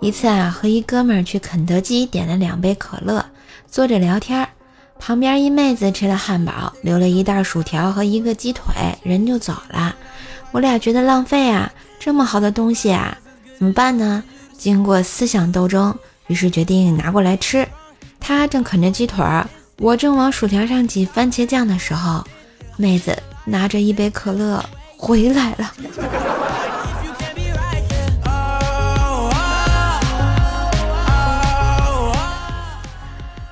[0.00, 3.24] 一次啊，和一哥们儿去肯德基点了两杯可乐，
[3.70, 4.48] 坐着聊天儿。
[4.98, 8.64] 旁边一妹子吃了汉堡，留了一袋薯条和一个鸡腿，
[9.02, 9.94] 人就走了。
[10.52, 13.16] 我俩觉得浪费啊，这么好的东西啊，
[13.58, 14.22] 怎么办呢？
[14.56, 15.94] 经过思想斗争，
[16.28, 17.66] 于是决定拿过来吃。
[18.18, 19.46] 他正啃着鸡腿儿，
[19.78, 22.24] 我正往薯条上挤番茄酱的时候，
[22.76, 24.64] 妹子拿着一杯可乐
[24.96, 25.72] 回来了。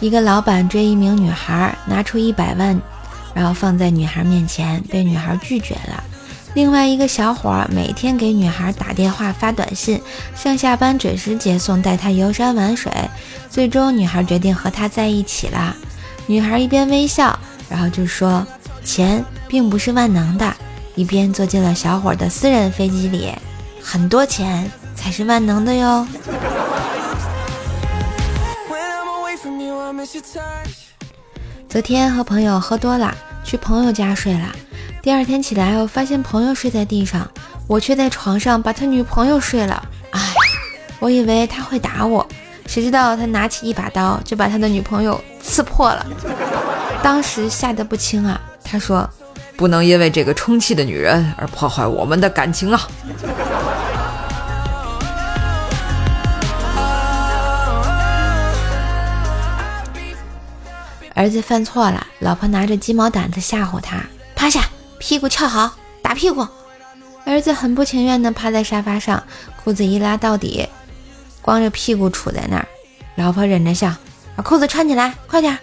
[0.00, 2.80] 一个老板追一名女孩，拿出一百万，
[3.34, 6.02] 然后放在女孩面前，被女孩拒绝了。
[6.54, 10.00] 另外一个小伙每天给女孩打电话、发短信，
[10.34, 12.90] 上下班准时接送，带她游山玩水。
[13.50, 15.76] 最终，女孩决定和他在一起了。
[16.26, 17.38] 女孩一边微笑，
[17.68, 18.44] 然后就说
[18.82, 20.52] ：“钱并不是万能的。”
[20.96, 23.32] 一边坐进了小伙的私人飞机里。
[23.82, 26.06] 很多钱才是万能的哟。
[31.68, 34.48] 昨天和朋友喝多了，去朋友家睡了。
[35.02, 37.30] 第二天起来，我发现朋友睡在地上，
[37.66, 39.82] 我却在床上把他女朋友睡了。
[40.10, 40.20] 哎，
[41.00, 42.26] 我以为他会打我，
[42.66, 46.06] 谁知道他拿起一把刀就把他的女朋友刺破了。
[47.02, 48.40] 当时吓得不轻啊！
[48.64, 49.08] 他说
[49.56, 52.80] ：“不能因为这个充气的女人而破坏我们的感情啊！”
[61.20, 63.98] 儿子犯错了，老婆拿着鸡毛掸子吓唬他
[64.34, 64.64] ：“趴下，
[64.98, 66.48] 屁股翘好，打屁股。”
[67.26, 69.22] 儿子很不情愿地趴在沙发上，
[69.62, 70.66] 裤子一拉到底，
[71.42, 72.66] 光着屁股杵在那儿。
[73.16, 73.92] 老婆忍着笑
[74.34, 75.58] ：“把裤子穿起来，快点！”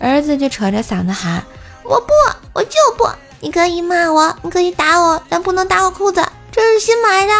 [0.00, 1.44] 儿子就扯着嗓子喊
[1.84, 2.06] ：“我不，
[2.54, 3.06] 我就不！
[3.38, 7.32] 你可以骂我，你可以打我，但不能打我裤子，这是新买的。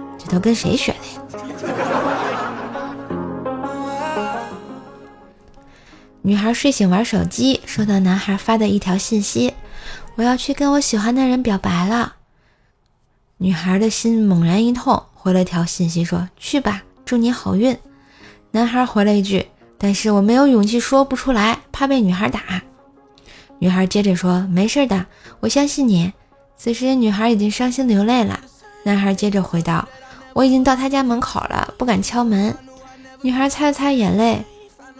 [0.18, 1.95] ”这都跟谁学的呀？
[6.26, 9.54] 女孩睡醒玩手机，收到男孩发的一条信息
[10.18, 12.16] ：“我要去跟我喜欢的人表白了。”
[13.38, 17.78] 女孩的心猛然一痛，回了条信息说：“去吧，祝你好运。”
[18.50, 19.46] 男孩回了一句
[19.78, 22.60] ：“但是我没有勇气说不出来，怕被女孩打。”
[23.60, 25.06] 女孩接着说：“没事的，
[25.38, 26.12] 我相信你。”
[26.58, 28.40] 此时女孩已经伤心流泪了。
[28.82, 29.88] 男孩接着回道
[30.34, 32.52] ：“我已经到他家门口了，不敢敲门。”
[33.22, 34.44] 女孩擦了擦眼泪。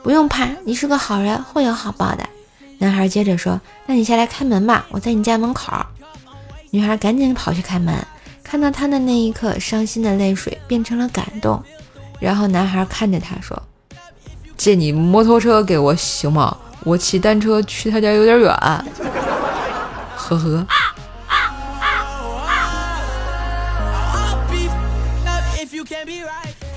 [0.06, 2.24] 不用怕，你是个好人，会有好报的。
[2.78, 5.72] 男孩接着说：“那你下来开门吧，我在你家门口。”
[6.70, 7.92] 女孩赶紧跑去开门，
[8.44, 11.60] 看到他的那一刻，伤心的泪水变成了感动。
[12.20, 13.60] 然后男孩看着她说
[14.56, 16.56] ：“借你摩托车给我行吗？
[16.84, 18.54] 我骑单车去他家有点远。”
[20.14, 20.64] 呵呵。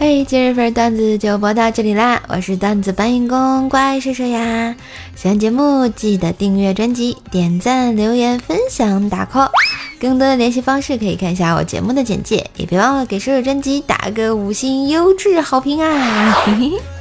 [0.01, 2.23] 嘿，今日份段子就播到这里啦！
[2.29, 4.73] 我是段子搬运工怪兽兽呀，
[5.13, 9.49] 喜欢节目记得订阅专辑、点赞、留言、分享、打 call。
[9.99, 16.31] 更多的联系方式可以看一下我节目的简介，也别忘了给兽兽专辑打个五星优质好评啊！
[16.45, 16.98] 嘿嘿。